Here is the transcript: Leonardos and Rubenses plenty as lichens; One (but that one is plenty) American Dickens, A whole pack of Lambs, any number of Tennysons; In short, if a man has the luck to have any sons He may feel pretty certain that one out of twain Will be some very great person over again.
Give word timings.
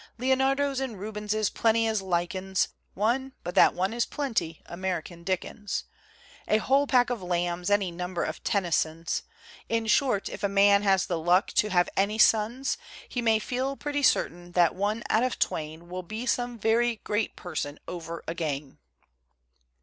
Leonardos 0.17 0.79
and 0.79 0.99
Rubenses 0.99 1.51
plenty 1.51 1.85
as 1.85 2.01
lichens; 2.01 2.69
One 2.95 3.33
(but 3.43 3.53
that 3.53 3.75
one 3.75 3.93
is 3.93 4.03
plenty) 4.07 4.63
American 4.65 5.23
Dickens, 5.23 5.83
A 6.47 6.57
whole 6.57 6.87
pack 6.87 7.11
of 7.11 7.21
Lambs, 7.21 7.69
any 7.69 7.91
number 7.91 8.23
of 8.23 8.43
Tennysons; 8.43 9.21
In 9.69 9.85
short, 9.85 10.27
if 10.27 10.41
a 10.41 10.49
man 10.49 10.81
has 10.81 11.05
the 11.05 11.19
luck 11.19 11.49
to 11.51 11.69
have 11.69 11.87
any 11.95 12.17
sons 12.17 12.79
He 13.07 13.21
may 13.21 13.37
feel 13.37 13.77
pretty 13.77 14.01
certain 14.01 14.53
that 14.53 14.73
one 14.73 15.03
out 15.11 15.21
of 15.21 15.37
twain 15.37 15.87
Will 15.87 16.01
be 16.01 16.25
some 16.25 16.57
very 16.57 16.95
great 16.95 17.35
person 17.35 17.77
over 17.87 18.23
again. 18.27 18.79